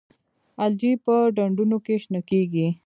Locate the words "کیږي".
2.29-2.67